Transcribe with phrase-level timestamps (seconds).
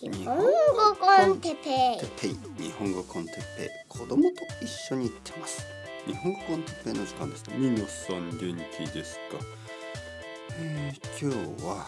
[0.00, 0.42] 日本語
[0.98, 3.68] コンテペてっぺい日本語コンテペイ。
[3.88, 5.64] 子供と一緒に行ってます。
[6.04, 8.38] 日本語コンテペイの時間です皆さん元
[8.76, 9.38] 気ですか、
[10.58, 11.86] えー、今日は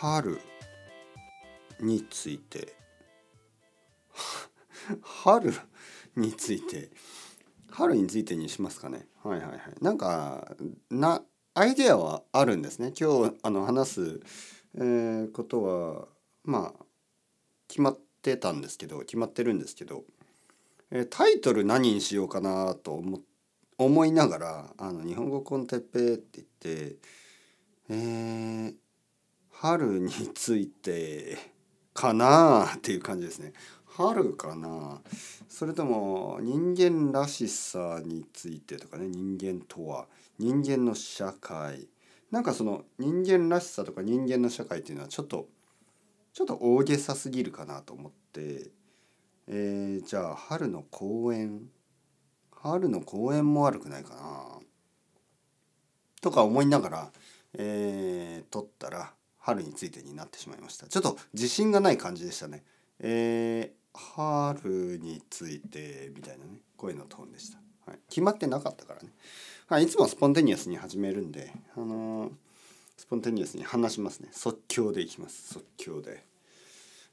[0.00, 0.40] 春
[1.80, 2.74] について。
[5.02, 5.52] 春
[6.16, 6.90] について。
[7.70, 9.06] 春についてにしますかね？
[9.22, 9.60] はいはいはい。
[9.82, 10.56] なんか
[10.90, 11.22] な
[11.52, 12.94] アイデアはあるんですね。
[12.98, 14.20] 今日あの話す、
[14.76, 16.08] えーことは
[16.44, 16.84] まあ
[17.68, 20.04] 決まってたんですけど決まってるんですけど、
[20.90, 23.20] えータイトル何にしようかなと思
[23.76, 26.48] 思いながら「あの日本語コンテッペ」って言っ
[26.88, 26.96] て
[27.88, 28.74] えー
[29.50, 31.38] 春について
[31.94, 33.52] かなっていう感じですね。
[33.86, 35.00] 春かな
[35.48, 40.08] それとも人間らしさについてとかね人間とは
[40.38, 41.88] 人間の社会
[42.32, 45.46] なんかその人間らしさとか人間の社会っていうのはちょっと
[46.34, 48.70] ちょっと大げさすぎるかなと思って、
[49.46, 51.68] えーじゃあ春の公園
[52.50, 54.58] 春の公園も悪くないかな
[56.20, 57.10] とか思いながら、
[57.56, 60.88] えー撮ったら春についてになってしまいました。
[60.88, 62.64] ちょっと自信がない感じでしたね。
[62.98, 69.10] えー春についてみたいなね声のトーンでした、はい、決まってなかったからね、
[69.68, 72.30] はい、いつもスポンテニアスに始めるんであのー
[72.96, 74.28] スポンテニアスに話しますね。
[74.32, 75.54] 即興でいきます。
[75.54, 76.24] 即興で。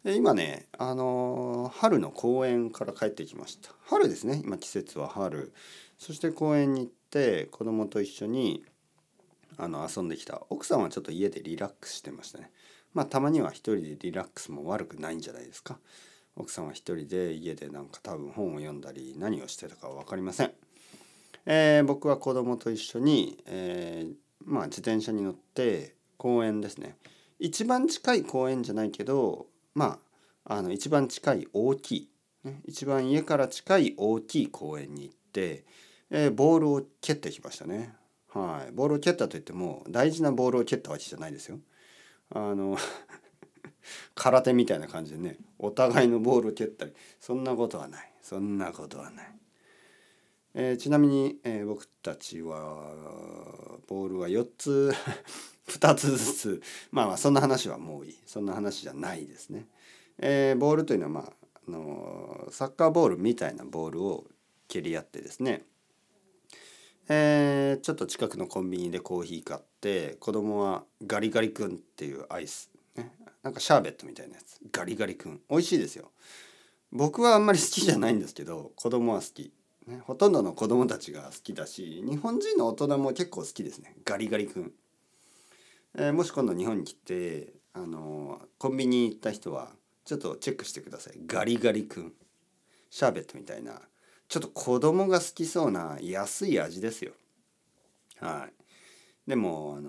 [0.04, 3.72] で今ねあのー春の公園から帰ってきました。
[3.86, 4.42] 春ですね。
[4.44, 5.54] 今季節は春。
[5.98, 8.64] そして公園に行って子供と一緒に
[9.58, 10.42] あの遊んできた。
[10.50, 12.52] 奥さんはちょっと家でリラックスしてましたね。
[12.94, 15.78] まあたまには一人でリラックスも悪くないんじゃないですか。
[16.36, 20.52] 奥さんは一人で家でなんか多分本を読んだり何をしてたかは分かりません、
[21.46, 24.14] えー僕は子供と一緒に、えー
[24.46, 26.98] まあ自転車に乗って公園ですね。
[27.40, 30.00] 一番近い公園じゃないけどま
[30.46, 32.10] ああの一番近い大きい、
[32.44, 35.66] ね、一番家から近い大きい公園に行って、
[36.10, 37.94] えーボールを蹴ってきましたね。
[38.34, 38.72] はい。
[38.72, 41.60] ボールを蹴ったといっても大事なボールを蹴ったわけじゃないですよ。
[42.30, 42.78] あの
[44.16, 46.94] 空手みたいな感じでねお互いのボールを蹴ったり。
[47.20, 48.12] そんなことはない。
[48.22, 49.34] そんなことはない、
[50.54, 52.92] えーちなみに、えー僕たちは
[53.88, 54.92] ボールは4つ
[55.68, 58.18] 2つずつまあまあそんな話はもういい。
[58.26, 59.68] そんな話じゃないですね、
[60.18, 61.34] えーボールというのはまあ
[61.68, 64.26] あのサッカーボールみたいなボールを
[64.68, 65.64] 蹴り合ってですね。
[67.08, 73.12] えーちょっと近くのコンビニでコーヒー買って子供はガリガリ君っていうアイス、ね、
[73.44, 74.60] なんかシャーベットみたいなやつ。
[74.72, 75.42] ガリガリ君。
[75.50, 76.12] 美味しいですよ。
[76.92, 79.52] 僕はあんまり好きじゃないんですけど子供は好き、
[79.92, 83.96] ね、ほとんどの子供たちが好きだし日本人の大人も結構好きですね。
[84.06, 84.72] ガリガリ君、
[85.96, 89.74] えーもし今度日本に来てあのコンビニ行った人は
[90.06, 91.20] ちょっとチェックしてください。
[91.26, 92.14] ガリガリ君。
[92.90, 93.82] シャーベットみたいな。
[94.28, 97.12] ちょっと子供が好きそうな安い味ですよ。
[98.20, 99.30] はい。
[99.30, 99.82] でもあ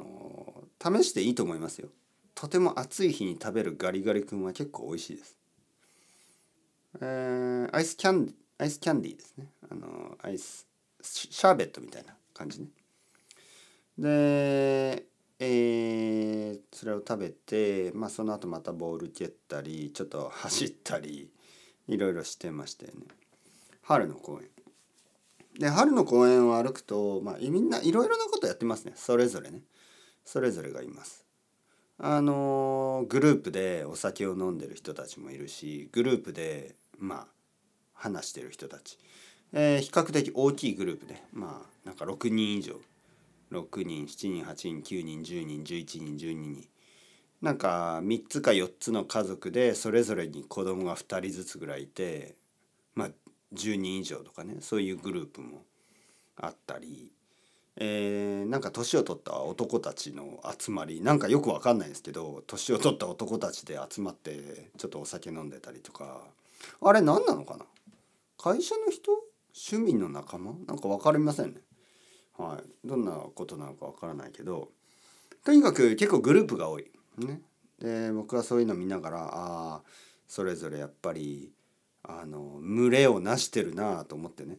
[0.88, 1.88] の試していいと思いますよ。
[2.34, 5.36] とても暑い日に食べるガリガリ君は結構美味しいです。
[7.00, 9.48] えーアイスキャンアイスキャンディーですね。
[9.68, 10.68] あのアイス
[11.02, 12.68] シャーベットみたいな感じね。
[13.98, 15.04] で
[15.40, 21.28] えーそれを食べて、まあ、その後またボール蹴ったりちょっと走ったり
[21.88, 23.06] いろいろしてましたよね。
[23.82, 24.48] 春の公園
[25.58, 28.92] で春の公園を歩くと、まあ、みんないろいろなことやってますね。
[28.94, 29.62] それぞれね。
[30.24, 31.26] それぞれがいます。
[31.98, 37.41] あのグループでお酒を飲んでる人たちもいるしグループでまあ
[38.02, 38.98] 話してる人たち、
[39.52, 42.74] えー比較的大きいグループでまあなんか6人以上。
[43.52, 46.68] 6人7人8人9人10人11人12人。
[47.42, 52.34] なんか3つか4つの家族でそれぞれに子供が2人ずつぐらいいて
[52.94, 53.10] まあ
[53.54, 54.56] 10人以上とかね。
[54.60, 55.62] そういうグループも
[56.36, 57.12] あったり、
[57.76, 66.22] えーなんか年を取った男たちの集まりなんかよくわかんないんですけど年を取った男たちで集まってちょっとお酒飲んでたりとか。
[66.80, 67.64] あれ何なのかな？
[68.42, 69.12] 会社の人？
[69.54, 70.54] 趣味の仲間？
[70.66, 71.60] なんか分かりませんね。
[72.36, 74.70] はい、どんなことなのかわからないけど
[75.44, 76.90] とにかく結構グループが多い。
[77.18, 77.40] ね、
[77.78, 79.82] で僕はそういうの見ながらああ
[80.26, 81.52] それぞれやっぱり
[82.02, 84.58] あの群れをなしてるなと思ってね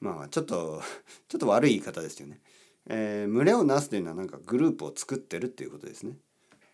[0.00, 0.82] まあちょっと
[1.28, 2.40] ちょっと悪い言い方ですよね。
[2.86, 6.18] えー群れをなすというのはなんかグループを作ってるっていうことですね。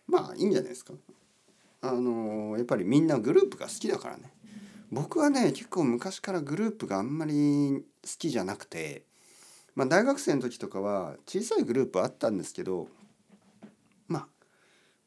[0.07, 0.93] まあいいんじゃないですか。
[1.81, 4.33] あのやっぱりみんなグループが好きだからね。
[4.91, 9.05] 僕はね結構昔からグループがあんまり好きじゃなくて、
[9.73, 12.87] まあ、大学生の時とかは小さいグループあったんですけど
[14.07, 14.27] まあ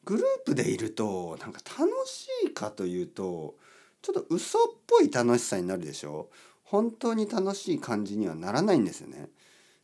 [0.03, 3.55] グループでいるとなんか楽しいかというと
[4.01, 6.29] ちょっと嘘っぽい楽しさになるでしょ？
[6.63, 9.29] 本当に楽しい感じにはならないんですよね。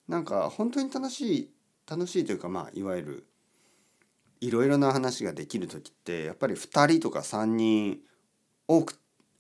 [0.08, 1.50] なんか本当に楽しい
[1.88, 3.26] 楽しいというかまあいわゆる
[4.42, 8.00] いろいろな話ができる時ってやっぱり2人とか3人
[8.68, 8.96] 多く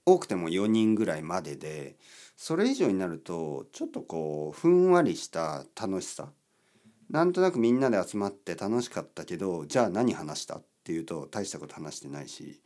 [0.06, 1.96] 多くても4人ぐらいまでで
[2.36, 6.30] それ以上になるとちょっとこうふんわりした楽しさ。
[7.10, 10.58] なんとなくみんなで集まって楽しかったけどじゃあ何話した？
[10.58, 12.60] っていうと大したこと話してないし、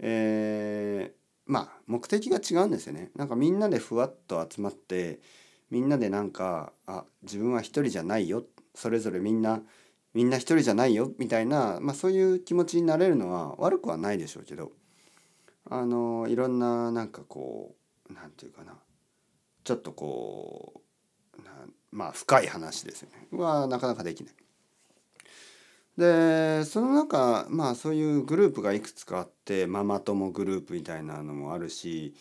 [0.00, 1.12] えー、
[1.46, 3.10] まあ目的が違うんですよね。
[3.14, 5.20] なんかみんなでふわっと集まって
[5.70, 8.44] みんなでなんかあ自分は一人じゃないよ。
[8.74, 9.62] それぞれみんな
[10.14, 11.12] みんな一人じゃないよ。
[11.18, 14.72] みたいな、まあ、そういう気持ちになれるのは悪くはないでしょうけど。
[15.70, 17.74] あのいろんななんかこ
[18.10, 18.74] うなんていうかな
[19.64, 20.84] ちょっとこう
[21.90, 24.34] まあ深い話ですよねはなかなかできない。
[25.96, 32.14] でその中まあそういうグループがいくつかあってママ友グループみたいなのもあるし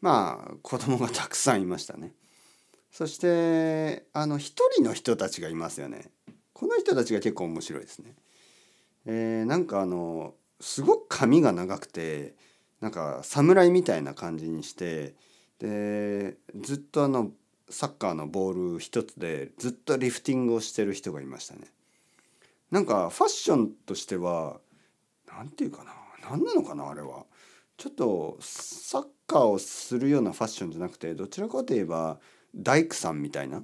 [0.00, 2.14] まあ子供がたくさんいましたね。
[2.90, 6.10] そしてあの一人の人たちがいますよね。
[6.54, 8.16] この人たちが結構面白いですね。
[9.04, 12.34] えー、なんかあのすごく髪が長くて
[12.80, 15.14] なんか侍みたいな感じにして
[15.58, 17.32] でずっとあの
[17.68, 21.62] サッカーのボール一つでずっとリフティングをしてる人がいましたね。
[22.70, 24.60] なんかファッションとしては
[25.26, 25.92] 何て言うかな
[26.30, 27.24] 何なのかなあれは。
[27.76, 32.18] ちょっとサッカーをするようなファッションじゃなくてどちらかといえば
[32.56, 33.62] 大工さんみたいな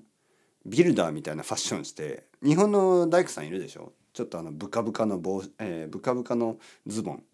[0.65, 3.93] ビルダーみたいなファッションして日本の大工さんいるでしょ？
[4.13, 7.25] ちょっとあのブカブカの帽、えー、ブカブカのズボン、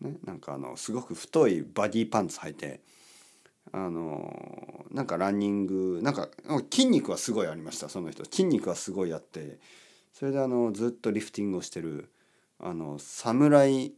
[0.00, 2.80] ね、なんかあのすごく太いバディパンツ履いて
[3.72, 6.28] あのなんかランニングなんか
[6.70, 9.58] 筋肉はすごいありましたその人筋肉はすごいあって
[10.12, 12.10] それであのずっとリフティングをしてる
[12.60, 13.92] あの侍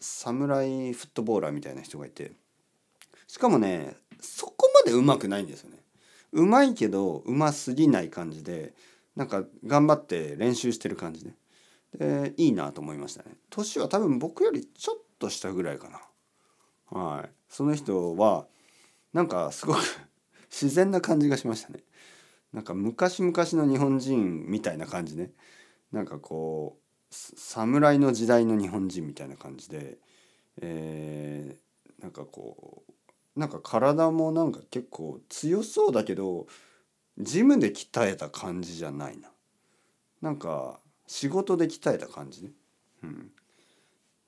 [0.00, 2.32] 侍フットボーラーみたいな人がいて
[3.26, 5.78] しかもねそこまでうまくないんですよね。
[6.32, 8.74] うまいけどうますぎない感じで
[9.16, 11.32] なんか頑張って練習してる感じで
[11.98, 13.36] でいいなと思いましたね。
[13.50, 16.00] 年は多分僕よりちょっと下ぐらいかな。
[16.90, 18.46] はい、その人は
[19.12, 19.78] なんかすごく
[20.50, 21.82] 自然な感じがしましたね。
[22.52, 25.32] なんか昔々の日本人みたいな感じね。
[25.92, 29.98] なんかこう侍の時代の日本人みたいな感じで、
[30.60, 36.46] えー、なんかこうなんか体もなんか結構強そうだけど
[37.18, 39.30] ジムで鍛えた感じじゃないな。
[40.20, 42.50] なんか仕事で鍛えた感じね。
[43.02, 43.32] うん。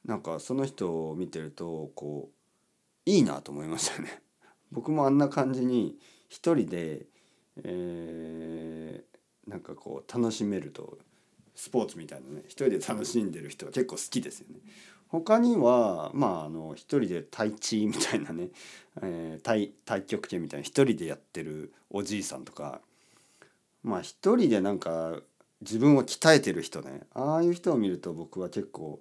[0.04, 4.22] なんかその人を見てるとこういいなと思いましたね。
[4.72, 5.98] 僕もあんな感じに
[6.28, 7.06] 一人で、
[7.64, 10.98] えー、なんかこう楽しめると
[11.54, 14.60] スポーツみたいなね一人で楽しんでる人は結構好きですよね。
[15.08, 18.50] 他にはまああの一人でタイチみたいなね、
[19.02, 22.80] えー、太太極拳みたいな一人でやってるおじいさんとか
[23.82, 25.20] まあ一人でなんか
[25.62, 29.00] 自分を鍛えてる人ねああいう人を見ると僕は結構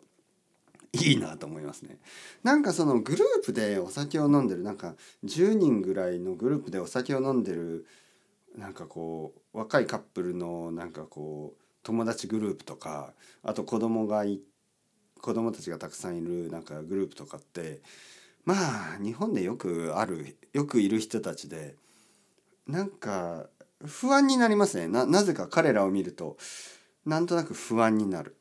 [0.93, 1.97] いいなと思いますね。
[2.43, 7.85] なんかそのグループでお酒を飲んでるなんか10人ぐらいのグループでお酒を飲んでる
[8.57, 13.13] なんかこう若いカップルのなんかこう友達グループとか
[13.43, 14.41] あと子供がい
[15.21, 17.81] 子供たちがたくさんいるなんかグループとかって
[18.45, 21.75] まあ日本でよくあるよくいる人たちで
[22.67, 23.47] なんか
[23.85, 26.37] 不安になりますねななぜか彼らを見ると
[27.05, 28.38] なんとなく不安になる。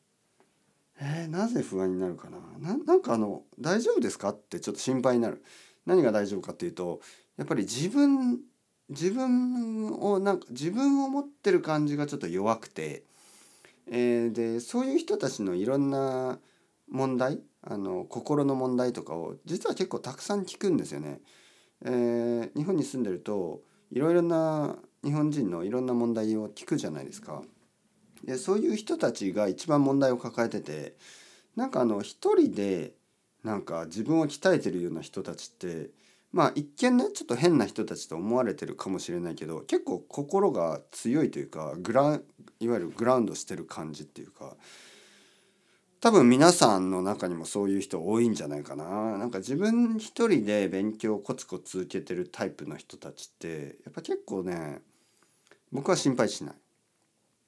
[1.01, 2.37] えー、なぜ不安になるかな？
[2.59, 5.43] ななんかあの「大丈夫ですか?」ってちょっと心配になる。
[5.85, 6.99] 何が大丈夫かっていうと
[7.37, 8.41] やっぱり自分
[8.89, 13.03] 自分をなんか自分を持ってる感じがちょっと弱くて
[13.87, 16.39] えー、でそういう人たちのいろんな
[16.89, 21.21] 問題あの心の問題とかを実は結構たくさん聞くんですよね。
[21.81, 27.41] えー、日本に住んでるといろいろな日本人のいろんな問題を聞くじゃないですか。
[28.23, 30.95] でそういう人たちが一番問題を抱えてて
[31.55, 32.93] なんかあの一人で
[33.43, 35.89] なんか自分を鍛えてるような人たちって
[36.31, 42.19] まあ一見ねちょっと変な人たちと思われてるかもしれないけど結構心が強いというかグラ
[42.59, 44.55] いわゆるグラウンドしてる感じっていうか
[46.01, 49.17] 多分皆さんの中にもそういう人多いんじゃないかな。
[49.17, 54.79] なんか自分一人で勉強コツコツ続けてるタイプの人たちってやっぱ結構ね
[55.73, 56.55] 僕は心配しない。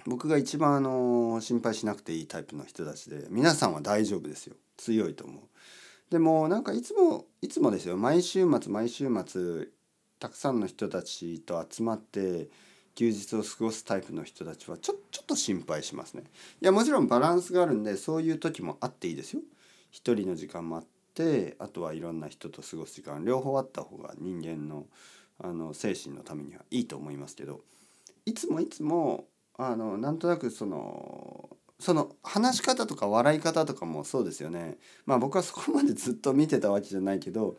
[0.06, 5.42] 僕が一番あの心配しなくていいタイプの人たちで皆さんは大丈夫ですよ強いと思う。
[6.10, 9.68] でもなんかいつもいつもですよ毎週末毎週末
[10.20, 12.50] たくさんの人たちと集まって
[12.96, 16.24] 休日を過ごすタイプの人たちはちょちょっと心配しますね。
[16.62, 19.42] いやもちろんバランスがあるんでそういう時もあっていいですよ。
[19.92, 24.86] 一人の時間もあってあとはいろんな人と過ごす時間両方あった方が人間の
[25.44, 27.62] あの精神のためにはいいと思いますけど
[28.26, 29.26] いつもいつも
[29.70, 31.50] あのなんとなくその
[31.80, 34.78] その話し方とか笑い方とかもそうですよね。
[35.06, 37.58] まあ僕はそこまで ずっと見てたわけじゃないけど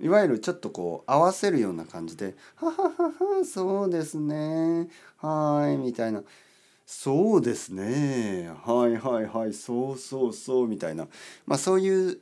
[0.00, 6.22] いわゆるちょっとこう合わせるような感じで「ははははそうですねはい」みたいな
[6.86, 11.08] 「そうですねはいはいはいそうそうそう」みたいな。
[11.46, 12.20] まあそういう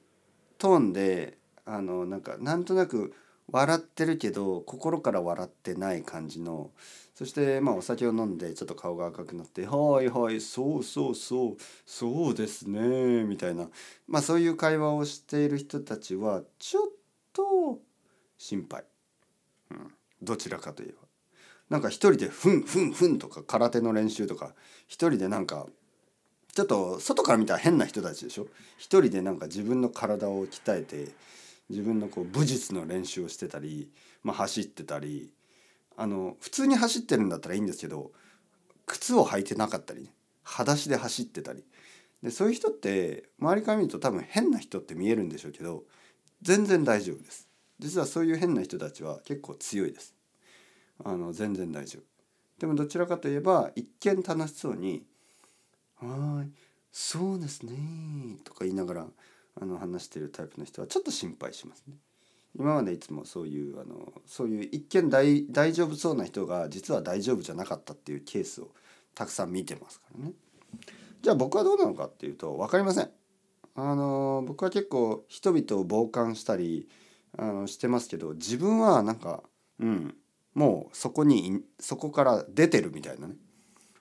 [0.58, 3.14] トーンであのなんかなんとなく
[3.50, 6.70] 笑ってるけど心から笑ってない感じの。
[7.14, 13.68] そしてまあお酒を飲んでちょっと顔が赤くなって「はいはいそうそうそうそうですね」みたいな。
[14.06, 16.88] まあそういう会話をしている人たちはちょっ
[17.32, 17.80] と
[18.38, 18.84] 心配、
[19.70, 20.98] うん、どちらかといえば。
[21.68, 24.54] なんか一人でふんふんふんとか空手の練習とか
[24.88, 25.66] 一人でなんか
[26.54, 28.46] ちょっと外から見たら変な人たちでしょ？
[28.76, 31.12] 一人でなんか自分の体を鍛えて
[31.72, 33.90] 自分のこう武術の練習をしてたり、
[34.22, 35.32] まあ、走ってたり
[35.96, 38.12] あの普通に走ってるんだったらいいんですけど
[38.84, 41.64] 靴を履いてなかったりね裸足で走ってたり。
[42.22, 45.82] でそういう人って周りから見ると多分変な人って見えるんでしょうけど
[46.40, 47.48] 全然大丈夫です。
[47.78, 50.14] 実はそういう変な人たちは結構強いです。
[51.04, 52.02] あの全然大丈夫。
[52.60, 55.04] でもどちらかといえば一見楽しそうに
[55.98, 56.52] 「はい
[56.92, 59.06] そうですね」とか言いながら
[59.60, 61.94] あの話しているタイプの人はちょっと心配しますね。
[62.54, 68.70] 今までいつもそういうあのそういう一見大大丈夫そうな人が実は大丈夫じゃなかったっていうケースを
[69.14, 70.32] たくさん見てますからね。
[71.22, 73.10] じゃあ僕はどうなのかっていうと分かりません。
[73.74, 76.88] あの僕は結構人々を傍観したり
[77.38, 79.42] あのしてますけど自分はなんか
[79.80, 80.14] うん
[80.54, 83.36] もうそこにそこから出てるみたいなね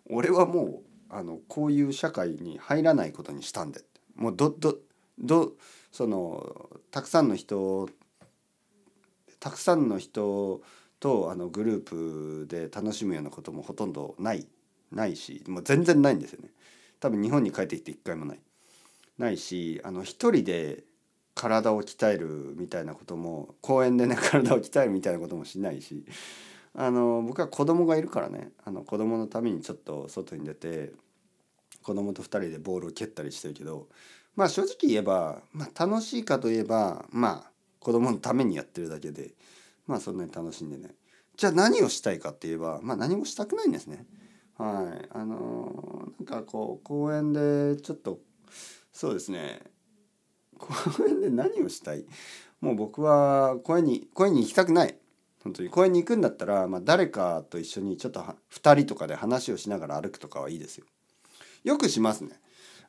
[0.09, 3.81] 俺はもうあのこういう社会に入らないことにしたんで
[4.15, 4.77] もうどど
[5.19, 5.53] ど
[5.91, 7.89] そのたくさんの人
[9.39, 10.61] たくさんの人
[10.99, 14.45] とあのグループで楽しむようなこともほとんどない
[14.91, 16.49] ないしもう全然ないんですよね。
[16.99, 18.39] 多分日本に帰ってきて一回もない。
[19.17, 20.83] ないしあの一人で
[21.33, 26.05] 体を鍛えるみたいなことも公園でね体を鍛えるみたいなこともしないし
[26.75, 28.51] あの僕は子供がいるからね。
[28.63, 30.91] あの子供のためにちょっと外に出て
[31.81, 33.87] 子供と2人でボールを蹴ったりしてるけど
[34.35, 39.31] まあ正直言えば、まあ、楽しいかといえばまあ子供のためにやってるだけで
[39.87, 40.95] まあそんなに楽しんでね
[41.37, 44.05] じゃあ何をしたいかって言えばまあ何もしたくないんですね。
[44.57, 48.19] はいあのー、なんかこう公園でちょっと
[48.91, 49.61] そうですね
[50.59, 50.73] 公
[51.07, 52.05] 園で何をしたい？
[52.59, 54.95] もう僕は公園に公園に行きたくない
[55.43, 58.19] 本当に公園に行くんだったら、まあ、誰かと一緒にちょっと
[58.53, 60.85] 2人とかで話をしながら歩くとかはいいですよ。
[61.63, 62.39] よくしますね。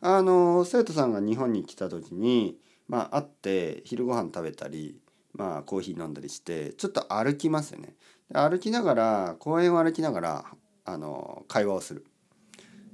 [0.05, 4.99] あの生徒さんが日本に来た時に、まあ、会って昼ご飯食べたり、
[5.33, 7.95] まあ、コーヒー飲んだりしてちょっと歩きますよね。
[8.35, 10.45] 歩きながら公園を歩きながら
[10.85, 12.05] あの会話をする。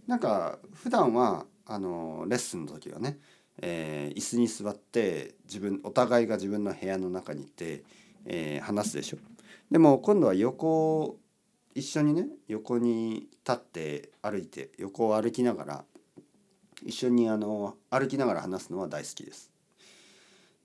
[0.07, 3.19] なんか普段はあのレッスンの時はね、
[3.63, 7.85] えー、椅子に座って自分お互いが自分の部屋の中にいて、
[8.27, 9.17] えー、話すでしょ。
[9.71, 11.17] でも今度は横
[11.75, 15.85] 一緒にね横に立って歩いて横を歩きながら
[16.85, 19.51] 一緒にあの歩きながら話すのは大好きです。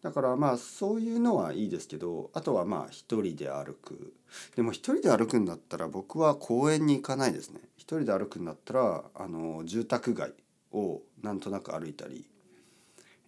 [0.01, 4.13] だからまあそういうのはいいですけどあとはまあ一人で歩く。
[4.55, 7.61] でも一人で歩くんだったら僕は公園に行かないですね。
[7.77, 10.33] 一人で歩くんだったらあの住宅街
[10.71, 12.25] をなんとなく歩いたり、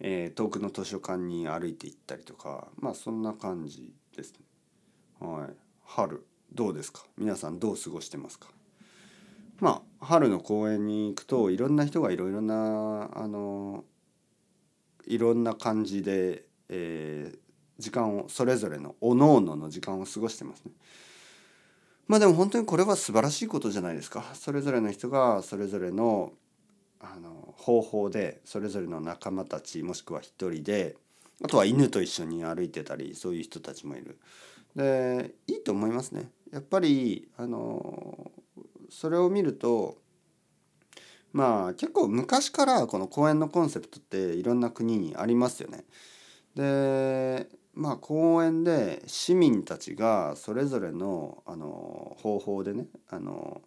[0.00, 4.40] えー、遠くの図書館に歩いて行ったりとかまあそんな感じですね。
[5.18, 5.50] はい。
[5.82, 7.04] 春どうですか？
[7.16, 8.48] 皆さんどう過ごしてますか？
[9.60, 13.84] まあ春の公園に行くといろんな人がいろいろなあの
[15.06, 17.38] いろんな感じで、えー、
[17.78, 20.72] 時間をそれぞれのおのおのの時間を過ごしてますね。
[22.08, 24.24] まあでも本当にこれは素晴らしいことじゃないですか。
[24.34, 26.32] それぞれの人がそれぞれの
[27.00, 30.96] あの方法でそれぞれの仲間たちもしくは一人で
[31.44, 34.18] あとは犬と一緒に歩いてたりそういう人たちもいる。
[34.74, 36.30] でいいと思いますね。
[36.52, 38.25] やっぱりあの
[38.90, 39.98] それを見ると
[41.32, 45.84] まあ結構昔からこの公園のコンセプトっていろんな国にありますよね。
[46.54, 53.60] でまあ公園で市民たちがそれぞれのあの方法でねあの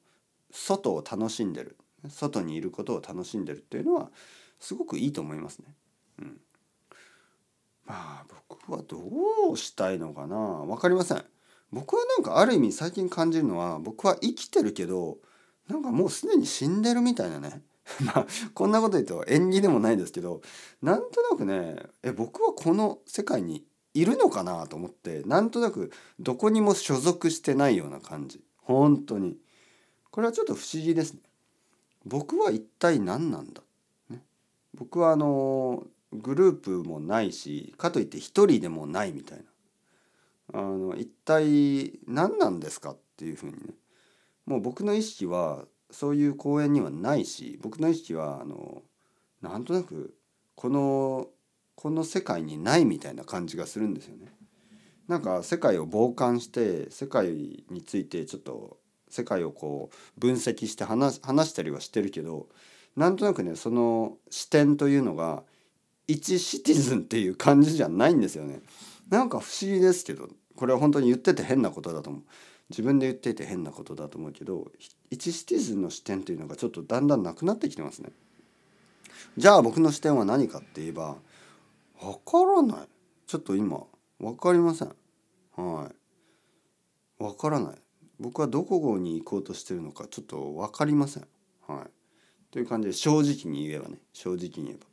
[0.49, 4.09] 外を楽しんでる外にいることを楽しんでるっていうのは
[4.59, 5.75] すごくいいと思いますね。
[6.19, 6.41] うん、
[7.85, 8.97] まあ僕はど
[9.51, 10.35] うしたいのかな？
[10.65, 11.23] 分かりません。
[11.71, 15.17] 僕はなんかある意味最近感じるのは僕は生きてるけど
[15.67, 17.61] なんかもうすでに死んでるみたいなね。
[18.05, 20.41] まあこんなこと言うと縁起でもないですけど
[20.81, 28.41] なんとなくねえ僕はこの世界にいるのかなと思ってなんとなくどこにも所属してないような感じ。
[28.57, 29.37] 本当に。
[30.11, 31.21] これはちょっと不思議ですね。
[32.05, 33.61] 僕は一体何なんだ、
[34.09, 34.23] ね、
[34.73, 39.43] 僕はあのグループもないしかといって一人でもないみたいな。
[40.53, 43.59] あの一体何なんですかっていうふうにね
[44.45, 48.81] もう僕の意識はそういう公演にはないし僕の意識はあの
[49.41, 50.15] なんとなく
[50.55, 51.27] この
[51.75, 54.27] この世界にないみたいな感じがするんですよね。
[55.07, 58.77] なんか世界を傍観して世界についてちょっと
[59.07, 62.47] 世界をこう分析して話話したりはしてるけど
[62.95, 65.43] なんとなくねその視点というのが
[66.07, 68.61] 一シティズンっていう感じじゃないんですよね。
[69.09, 72.21] なんか不思議ですけどこれは本当に言ってて変なことだと思う。
[72.69, 74.69] 自分で言っていて変なことだと思うけど
[75.09, 78.11] 一シティズンの視点というのがちょっとだんだんなくなってきてますね。
[79.37, 81.15] じゃあ僕の視点は何かって言えば
[82.01, 82.87] わからない。
[83.25, 83.81] ちょっと今、
[84.19, 84.89] わかりません。
[85.55, 85.89] は
[87.19, 87.23] い。
[87.23, 87.75] わからない。
[88.19, 91.27] 僕はどこに行こうとしてるのかちょっとわかりません。
[91.67, 92.51] はい。
[92.51, 94.85] という感じで正直に言えばね、正直に言えば。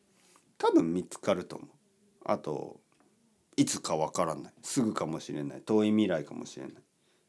[0.58, 1.68] 多分見つかると思う。
[2.25, 2.80] あと、
[3.57, 4.53] いつかわからない。
[4.63, 5.61] すぐかもしれない。
[5.63, 6.75] 遠い未来かもしれない。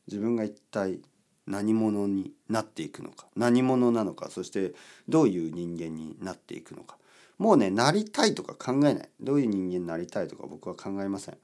[0.08, 1.00] 自分が一体
[1.46, 3.28] 何者になっていくのか。
[3.36, 4.30] 何者なのか。
[4.30, 4.74] そして
[5.08, 6.98] どういう人間になっていくのか。
[7.38, 11.38] もうねなりたいとか考えないどういう人間になりたいとか僕は考えません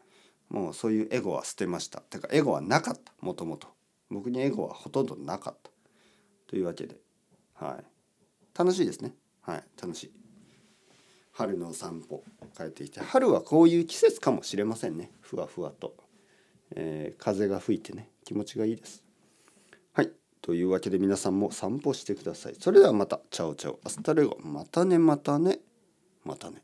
[0.49, 3.67] もうそういうエゴは捨てましたてかエゴはなかったもともと
[4.09, 5.69] 僕にエゴはほとんどなかった
[6.47, 6.97] というわけで
[7.55, 7.83] はい
[8.57, 10.11] 楽しいですねはい楽しい
[11.33, 12.23] 春の散歩
[12.55, 15.11] 帰ってきて春はこういう季節かもしれませんね。
[15.19, 15.95] ふわふわと、
[16.75, 19.03] えー、風が吹いてね気持ちがいいです。
[19.93, 20.11] はい。
[20.41, 22.55] というわけで皆さんも散歩してください。
[22.59, 23.19] それではまた。
[23.31, 23.79] ciao ciao。
[23.83, 24.37] hasta luego。
[24.41, 25.59] またねまたね。
[26.23, 26.61] またね。